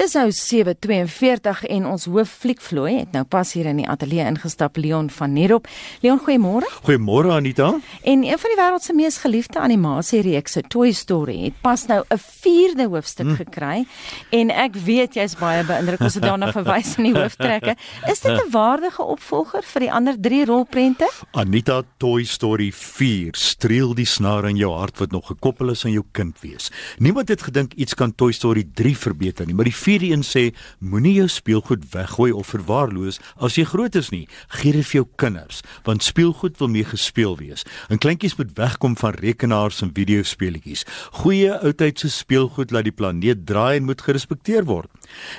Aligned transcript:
Dis 0.00 0.14
nou 0.16 0.30
7:42 0.32 1.66
en 1.68 1.86
ons 1.86 2.04
hoof 2.08 2.30
fliekvloei 2.40 2.94
het 3.02 3.10
nou 3.12 3.20
pas 3.28 3.50
hier 3.52 3.66
in 3.68 3.82
die 3.82 3.88
ateljee 3.88 4.24
ingestap 4.24 4.78
Leon 4.80 5.10
van 5.12 5.32
Nerop. 5.36 5.66
Leon, 6.00 6.20
goeiemôre. 6.24 6.68
Goeiemôre 6.86 7.34
Anita. 7.34 7.74
En 8.02 8.24
een 8.24 8.38
van 8.38 8.54
die 8.54 8.56
wêreld 8.56 8.82
se 8.82 8.94
mees 8.96 9.18
geliefde 9.20 9.60
animasiereekse, 9.60 10.62
Toy 10.72 10.92
Story, 10.96 11.36
het 11.44 11.60
pas 11.60 11.84
nou 11.86 12.00
'n 12.08 12.16
4de 12.16 12.86
hoofstuk 12.88 13.26
hm. 13.26 13.34
gekry 13.34 13.86
en 14.30 14.50
ek 14.50 14.74
weet 14.74 15.14
jy's 15.14 15.36
baie 15.36 15.64
beïndruk 15.64 16.00
as 16.00 16.14
jy 16.14 16.20
daarna 16.20 16.52
verwys 16.58 16.96
in 16.96 17.04
die 17.04 17.20
hooftrekke. 17.20 17.76
Is 18.08 18.20
dit 18.20 18.32
'n 18.32 18.50
waardige 18.50 19.02
opvolger 19.04 19.62
vir 19.62 19.80
die 19.80 19.92
ander 19.92 20.20
3 20.20 20.44
rolprente? 20.44 21.10
Anita, 21.32 21.82
Toy 21.98 22.24
Story 22.24 22.72
4 22.72 23.34
streel 23.36 23.94
die 23.94 24.06
snaar 24.06 24.48
in 24.48 24.56
jou 24.56 24.72
hart 24.72 24.98
wat 24.98 25.10
nog 25.10 25.26
gekoppel 25.26 25.70
is 25.70 25.84
aan 25.84 25.92
jou 25.92 26.04
kind 26.12 26.40
wees. 26.40 26.70
Niemand 26.98 27.28
het 27.28 27.42
gedink 27.42 27.72
iets 27.74 27.94
kan 27.94 28.14
Toy 28.14 28.32
Story 28.32 28.64
3 28.74 28.96
verbeter 28.96 29.46
nie, 29.46 29.54
maar 29.54 29.68
die 29.68 29.74
vierde 29.90 30.12
een 30.12 30.22
sê 30.22 30.42
moenie 30.78 31.16
jou 31.16 31.26
speelgoed 31.28 31.82
weggooi 31.90 32.30
of 32.36 32.52
verwaarloos 32.52 33.18
as 33.42 33.56
jy 33.58 33.64
groot 33.66 33.96
is 33.98 34.10
nie. 34.14 34.26
Gee 34.60 34.74
dit 34.76 34.86
vir 34.86 35.00
jou 35.00 35.06
kinders, 35.18 35.62
want 35.86 36.04
speelgoed 36.06 36.58
wil 36.60 36.70
mee 36.70 36.86
gespeel 36.86 37.34
wees. 37.40 37.64
En 37.90 37.98
kleintjies 37.98 38.36
moet 38.38 38.52
wegkom 38.58 38.94
van 39.00 39.16
rekenaars 39.18 39.80
en 39.82 39.90
videospeletjies. 39.96 40.84
Goeie 41.22 41.56
oudtydse 41.56 42.10
speelgoed 42.12 42.70
laat 42.70 42.86
die 42.86 42.94
planeet 42.94 43.42
draai 43.48 43.80
en 43.80 43.88
moet 43.88 44.04
gerespekteer 44.06 44.68
word. 44.68 44.90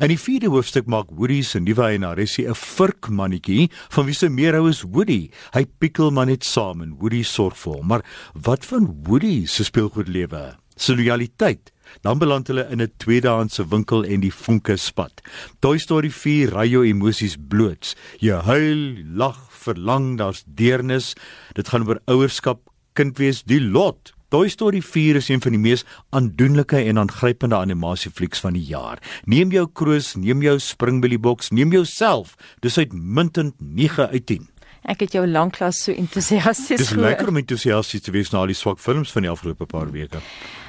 In 0.00 0.08
die 0.14 0.20
vierde 0.20 0.48
hoofstuk 0.54 0.88
maak 0.88 1.12
Woody 1.12 1.42
se 1.44 1.60
nuwe 1.60 1.84
eienaresie 1.90 2.46
'n 2.48 2.56
virkmannetjie 2.56 3.68
van 3.90 4.06
wie 4.06 4.14
se 4.14 4.28
meer 4.28 4.54
hou 4.54 4.68
is 4.68 4.82
Woody. 4.82 5.30
Hy 5.52 5.66
pikkel 5.78 6.10
maar 6.10 6.26
net 6.26 6.44
saam 6.44 6.80
en 6.82 6.96
Woody 6.98 7.22
sorg 7.22 7.56
vir 7.56 7.72
hom. 7.72 7.86
Maar 7.86 8.04
wat 8.32 8.64
van 8.64 8.96
Woody 9.04 9.46
se 9.46 9.64
speelgoedlewe? 9.64 10.56
Sy 10.78 10.94
loyaliteit 10.98 11.72
Dan 12.00 12.18
beland 12.18 12.48
hulle 12.48 12.66
in 12.70 12.82
'n 12.82 12.92
tweedehandse 12.96 13.68
winkel 13.68 14.04
en 14.04 14.20
die 14.20 14.32
vonke 14.32 14.76
spat. 14.76 15.22
Toy 15.60 15.78
Story 15.78 16.10
4 16.10 16.52
ry 16.54 16.68
jou 16.68 16.84
emosies 16.86 17.36
bloot. 17.48 17.94
Jy 18.18 18.42
huil, 18.42 19.04
lag, 19.14 19.38
verlang, 19.50 20.18
daar's 20.18 20.44
deernis. 20.46 21.14
Dit 21.54 21.68
gaan 21.68 21.88
oor 21.88 22.00
ouerskap, 22.06 22.60
kind 22.92 23.18
wees, 23.18 23.42
die 23.42 23.60
lot. 23.60 24.12
Toy 24.28 24.48
Story 24.48 24.82
4 24.82 25.16
is 25.16 25.28
een 25.28 25.40
van 25.40 25.52
die 25.52 25.60
mees 25.60 25.84
aandoenlike 26.10 26.76
en 26.76 26.98
aangrypende 26.98 27.56
animasieflieks 27.56 28.40
van 28.40 28.52
die 28.52 28.64
jaar. 28.64 28.98
Neem 29.24 29.50
jou 29.50 29.66
kroos, 29.72 30.14
neem 30.14 30.42
jou 30.42 30.58
springbillieboks, 30.58 31.50
neem 31.50 31.72
jouself. 31.72 32.36
Dis 32.60 32.78
uitmuntend 32.78 33.54
9 33.58 34.08
uit 34.08 34.26
10. 34.26 34.48
Ek 34.84 35.00
het 35.00 35.12
jou 35.12 35.26
lanklaas 35.26 35.82
so 35.82 35.92
entoesiasties 35.92 36.68
gehoor. 36.78 36.78
Dis 36.78 36.92
lekker 36.92 37.28
om 37.28 37.36
entoesiasties 37.36 38.02
te 38.02 38.10
wees 38.10 38.30
na 38.30 38.38
al 38.38 38.46
die 38.46 38.54
swak 38.54 38.78
films 38.78 39.12
van 39.12 39.22
die 39.22 39.30
afgelope 39.30 39.66
paar 39.66 39.90
weke. 39.90 40.20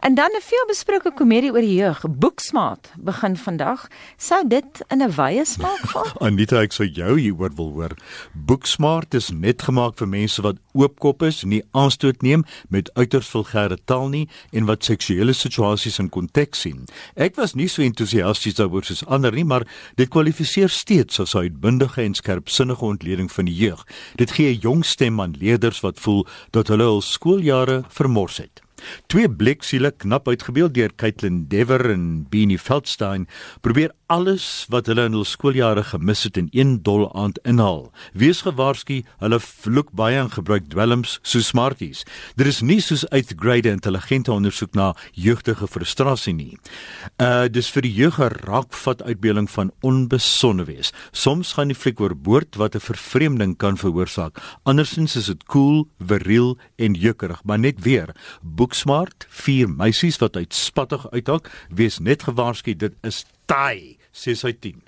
En 0.00 0.14
dan 0.14 0.30
'n 0.32 0.40
veelbesproke 0.40 1.12
komedie 1.12 1.52
oor 1.52 1.60
die 1.60 1.74
jeug, 1.74 2.04
Boeksmaat, 2.08 2.92
begin 2.98 3.36
vandag. 3.36 3.88
Sou 4.16 4.48
dit 4.48 4.84
in 4.88 5.02
'n 5.02 5.12
wye 5.12 5.44
smaak 5.44 5.78
val? 5.78 6.06
Anita, 6.26 6.60
ek 6.60 6.72
sou 6.72 6.88
jou 6.88 7.18
hieroor 7.18 7.50
wil 7.54 7.70
hoor. 7.72 7.94
Boeksmaat 8.32 9.14
is 9.14 9.30
net 9.30 9.62
gemaak 9.62 9.98
vir 9.98 10.08
mense 10.08 10.42
wat 10.42 10.56
oopkop 10.72 11.22
is, 11.22 11.44
nie 11.44 11.62
aanstoot 11.70 12.22
neem 12.22 12.44
met 12.68 12.90
uiters 12.94 13.28
vulgêre 13.28 13.76
taal 13.84 14.08
nie 14.08 14.28
en 14.52 14.64
wat 14.64 14.84
seksuele 14.84 15.32
situasies 15.32 15.98
in 15.98 16.08
konteks 16.08 16.60
sien. 16.60 16.88
Ek 17.14 17.36
was 17.36 17.54
nie 17.54 17.68
so 17.68 17.82
entoesiasties 17.82 18.54
daaroor 18.54 18.84
soos 18.84 19.06
ander 19.06 19.32
nie, 19.32 19.44
maar 19.44 19.66
dit 19.96 20.08
kwalifiseer 20.08 20.68
steeds 20.68 21.20
as 21.20 21.34
'n 21.34 21.38
uitbundige 21.38 22.02
en 22.02 22.14
skerpsinnige 22.14 22.84
ontleding 22.84 23.32
van 23.32 23.44
die 23.44 23.54
jeug. 23.54 23.86
Dit 24.16 24.30
gee 24.30 24.54
'n 24.54 24.60
jong 24.60 24.84
stem 24.84 25.20
aan 25.20 25.36
leerders 25.38 25.80
wat 25.80 26.00
voel 26.00 26.26
dat 26.50 26.68
hulle 26.68 26.84
hul 26.84 27.00
skooljare 27.00 27.84
vermors 27.88 28.38
het. 28.38 28.62
Twee 29.06 29.30
bleksiele 29.30 29.90
knap 29.90 30.28
uitgebeeld 30.28 30.74
deur 30.74 30.94
Caitlin 30.96 31.44
Dever 31.48 31.90
en 31.90 32.26
Beanie 32.30 32.58
Feldstein 32.58 33.28
probeer 33.60 33.92
alles 34.10 34.66
wat 34.72 34.88
hulle 34.90 35.04
in 35.06 35.14
hul 35.14 35.26
skooljare 35.28 35.84
gemis 35.86 36.24
het 36.26 36.38
in 36.40 36.48
een 36.50 36.72
dol 36.86 37.06
aand 37.14 37.38
inhaal. 37.46 37.92
Wees 38.18 38.42
gewaarsku, 38.42 39.00
hulle 39.22 39.38
vloek 39.44 39.92
baie 39.94 40.18
en 40.18 40.32
gebruik 40.34 40.66
dwelms 40.72 41.18
so 41.22 41.38
smarties. 41.46 42.02
Dit 42.34 42.50
is 42.50 42.60
nie 42.66 42.80
soos 42.82 43.06
uitgrade 43.14 43.70
intelligente 43.70 44.32
ondersoek 44.34 44.74
na 44.74 44.90
jeugdige 45.14 45.70
frustrasie 45.70 46.34
nie. 46.34 46.58
Uh 47.22 47.46
dis 47.50 47.70
vir 47.70 47.86
die 47.86 47.94
jeug 47.94 48.18
'n 48.18 48.34
raakvat 48.50 49.02
uitbeelding 49.02 49.50
van 49.50 49.70
onbesonde 49.80 50.64
wees. 50.64 50.92
Soms 51.12 51.52
gaan 51.52 51.68
die 51.68 51.78
fliek 51.78 52.00
oorboord 52.00 52.56
wat 52.56 52.74
'n 52.74 52.80
vervreemding 52.80 53.56
kan 53.56 53.76
veroorsaak. 53.76 54.38
Andersins 54.64 55.16
is 55.16 55.26
dit 55.26 55.44
cool, 55.44 55.86
viriel 55.98 56.58
en 56.76 56.94
jeukerig, 56.94 57.44
maar 57.44 57.58
net 57.58 57.82
weer 57.82 58.14
boeksmart, 58.42 59.26
vier 59.28 59.68
meisies 59.68 60.18
wat 60.18 60.36
uitspattig 60.36 61.10
uithak, 61.10 61.50
wees 61.70 61.98
net 61.98 62.22
gewaarsku 62.22 62.74
dit 62.76 62.92
is 63.02 63.24
taai. 63.50 63.98
6 64.10 64.44
uit 64.44 64.60
10. 64.60 64.82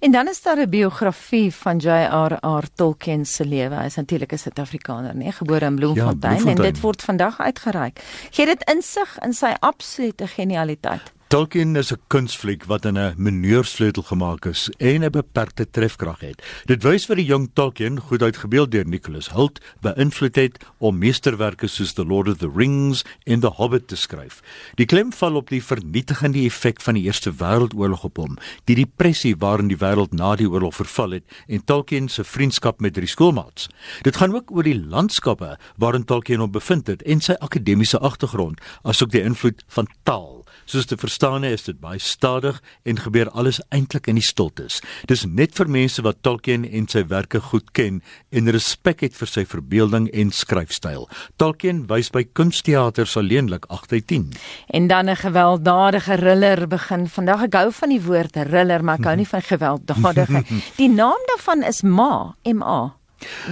En 0.00 0.10
dan 0.10 0.28
is 0.28 0.42
daar 0.42 0.58
'n 0.58 0.68
biografie 0.70 1.54
van 1.54 1.76
J.R.R. 1.76 2.64
Tolkien 2.74 3.26
se 3.26 3.44
lewe. 3.44 3.74
Hy 3.74 3.84
is 3.84 3.94
natuurlik 3.94 4.32
'n 4.32 4.38
Suid-Afrikaner, 4.38 5.16
nee, 5.16 5.32
gebore 5.32 5.64
in 5.64 5.74
Bloemfontein, 5.74 6.32
ja, 6.32 6.42
Bloemfontein 6.42 6.66
en 6.66 6.72
dit 6.72 6.80
word 6.80 7.02
vandag 7.02 7.40
uitgereik. 7.40 8.00
Gee 8.30 8.46
dit 8.46 8.70
insig 8.74 9.18
in 9.18 9.32
sy 9.32 9.54
absolute 9.58 10.26
genialiteit. 10.26 11.12
Tolkien 11.28 11.76
is 11.76 11.92
'n 11.92 12.00
kunsfliek 12.06 12.64
wat 12.64 12.84
in 12.84 12.96
'n 12.98 13.14
meneursleutel 13.16 14.02
gemaak 14.02 14.44
is 14.44 14.70
en 14.78 15.04
'n 15.04 15.10
beperkte 15.10 15.70
trefkrag 15.70 16.20
het. 16.20 16.42
Dit 16.64 16.82
wys 16.82 17.06
vir 17.06 17.16
die 17.16 17.24
jong 17.24 17.50
Tolkien, 17.52 18.00
goed 18.00 18.22
uitgebeeld 18.22 18.70
deur 18.70 18.86
Nicholas 18.86 19.28
Hoult, 19.28 19.60
beïnvloed 19.80 20.36
het 20.36 20.64
om 20.78 20.98
meesterwerke 20.98 21.66
soos 21.66 21.92
The 21.92 22.04
Lord 22.04 22.28
of 22.28 22.36
the 22.36 22.50
Rings 22.54 23.04
en 23.24 23.40
The 23.40 23.46
Hobbit 23.46 23.88
te 23.88 23.96
skryf. 23.96 24.40
Die 24.74 24.86
klem 24.86 25.12
val 25.12 25.34
op 25.36 25.48
die 25.48 25.64
vernietigende 25.64 26.38
effek 26.38 26.80
van 26.80 26.94
die 26.94 27.02
Eerste 27.02 27.32
Wêreldoorlog 27.32 28.04
op 28.04 28.16
hom, 28.16 28.36
die 28.64 28.76
depressie 28.76 29.36
waarin 29.36 29.68
die 29.68 29.78
wêreld 29.78 30.12
na 30.12 30.34
die 30.36 30.48
oorlog 30.48 30.74
verval 30.74 31.10
het 31.10 31.24
en 31.46 31.64
Tolkien 31.64 32.08
se 32.08 32.24
vriendskap 32.24 32.80
met 32.80 32.94
drie 32.94 33.06
skoolmaats. 33.06 33.68
Dit 34.02 34.16
gaan 34.16 34.34
ook 34.34 34.50
oor 34.50 34.62
die 34.62 34.86
landskappe 34.86 35.58
waarin 35.76 36.04
Tolkien 36.04 36.40
hom 36.40 36.50
bevind 36.50 36.86
het 36.86 37.02
en 37.02 37.20
sy 37.20 37.32
akademiese 37.32 37.98
agtergrond, 37.98 38.60
asook 38.82 39.10
die 39.10 39.22
invloed 39.22 39.64
van 39.68 39.86
taal 40.02 40.38
Soos 40.68 40.84
te 40.84 40.98
verstaan 41.00 41.46
is 41.48 41.62
dit 41.64 41.78
baie 41.80 41.96
stadig 41.98 42.58
en 42.84 42.98
gebeur 43.00 43.30
alles 43.32 43.56
eintlik 43.72 44.10
in 44.12 44.18
die 44.18 44.24
stiltes. 44.24 44.82
Dis 45.08 45.22
net 45.24 45.54
vir 45.56 45.70
mense 45.72 46.02
wat 46.04 46.18
Tolkien 46.26 46.66
en 46.68 46.84
sy 46.92 47.06
werke 47.08 47.40
goed 47.40 47.70
ken 47.72 48.02
en 48.28 48.52
respek 48.52 49.00
het 49.06 49.16
vir 49.16 49.32
sy 49.32 49.46
verbeelding 49.48 50.10
en 50.12 50.28
skryfstyl. 50.28 51.06
Tolkien 51.40 51.86
wys 51.88 52.12
by 52.12 52.26
kunsteaters 52.36 53.16
alleenlik 53.16 53.64
8 53.72 53.96
uit 53.96 54.06
10. 54.12 54.28
En 54.76 54.92
dan 54.92 55.08
'n 55.08 55.16
gewelddadige 55.16 56.16
thriller 56.20 56.68
begin. 56.68 57.08
Vandag 57.08 57.42
ek 57.48 57.54
hou 57.54 57.72
van 57.72 57.88
die 57.88 58.02
woord 58.02 58.32
thriller, 58.32 58.84
maar 58.84 58.98
ek 58.98 59.04
hou 59.04 59.16
nie 59.16 59.28
van 59.28 59.42
gewelddadige. 59.42 60.44
Die 60.82 60.90
naam 60.90 61.20
daarvan 61.32 61.62
is 61.62 61.82
Ma, 61.82 62.36
M 62.44 62.62
A. 62.62 62.98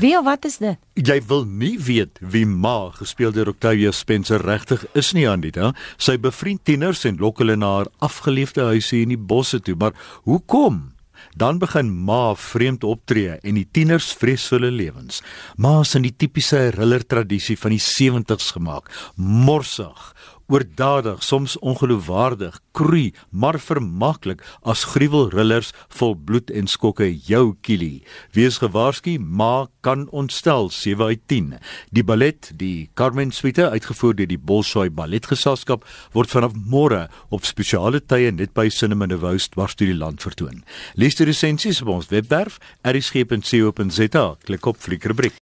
Wie 0.00 0.14
wat 0.22 0.44
is 0.44 0.58
dit? 0.60 0.78
Jy 0.94 1.18
wil 1.28 1.44
nie 1.48 1.76
weet 1.80 2.18
wie 2.20 2.44
Ma 2.46 2.90
gespeel 2.94 3.32
deur 3.32 3.48
Octavia 3.54 3.92
Spencer 3.92 4.42
regtig 4.44 4.84
is 4.94 5.12
nie 5.16 5.26
Anita. 5.28 5.72
Sy 5.96 6.18
bevriend 6.20 6.64
tieners 6.68 7.04
en 7.08 7.20
lok 7.22 7.40
hulle 7.42 7.56
na 7.56 7.70
haar 7.78 7.92
afgeleefde 8.04 8.66
huise 8.72 9.00
in 9.00 9.14
die 9.14 9.20
bosse 9.20 9.60
toe, 9.64 9.76
maar 9.78 9.96
hoekom? 10.28 10.94
Dan 11.34 11.58
begin 11.58 11.90
Ma 12.06 12.34
vreemd 12.38 12.84
optree 12.84 13.38
en 13.42 13.58
die 13.58 13.66
tieners 13.72 14.12
vrees 14.18 14.46
hulle 14.54 14.70
lewens. 14.70 15.22
Ma 15.56 15.80
is 15.82 15.94
in 15.98 16.04
die 16.06 16.14
tipiese 16.14 16.60
thriller 16.74 17.06
tradisie 17.06 17.56
van 17.58 17.74
die 17.74 17.82
70's 17.82 18.52
gemaak, 18.54 18.90
morsig, 19.16 20.12
oordadig, 20.54 21.22
soms 21.22 21.56
ongeloofwaardig, 21.58 22.60
kroei, 22.76 23.12
maar 23.30 23.58
vermaklik 23.58 24.42
as 24.62 24.84
gruwelrillers 24.92 25.72
vol 25.98 26.14
bloed 26.14 26.52
en 26.54 26.68
skokke 26.70 27.08
jou 27.26 27.56
kielie. 27.66 28.04
Wees 28.36 28.60
gewaarsku, 28.62 29.16
maar 29.18 29.66
kan 29.82 30.06
ontstel 30.14 30.70
7 30.70 31.10
uit 31.10 31.22
10. 31.26 31.50
Die 31.90 32.04
ballet, 32.06 32.52
die 32.54 32.90
Carmen 32.94 33.32
Suite 33.34 33.66
uitgevoer 33.70 34.14
deur 34.20 34.30
die 34.30 34.38
Bolshoi 34.38 34.90
Balletgeselskap 34.94 35.86
word 36.14 36.30
vanaf 36.30 36.54
môre 36.54 37.08
op 37.34 37.48
spesiale 37.48 38.00
tye 38.00 38.30
net 38.30 38.54
by 38.54 38.68
Cinema 38.70 39.08
de 39.10 39.18
Woost 39.18 39.54
dwars 39.56 39.74
deur 39.74 39.90
die 39.90 39.98
land 39.98 40.22
vertoon. 40.22 40.62
Lees 40.94 41.18
die 41.18 41.26
resensies 41.26 41.82
op 41.82 41.90
ons 41.98 42.10
webwerf 42.14 42.60
erisg.co.za. 42.86 44.26
Klik 44.46 44.70
op 44.70 44.78
Fliekrubriek. 44.78 45.32